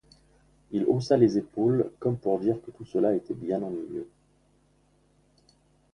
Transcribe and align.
Il 0.71 0.85
haussa 0.87 1.15
les 1.15 1.37
épaules, 1.37 1.91
comme 1.99 2.17
pour 2.17 2.39
dire 2.39 2.57
que 2.65 2.71
tout 2.71 2.85
cela 2.85 3.13
était 3.13 3.35
bien 3.35 3.61
ennuyeux. 3.61 4.09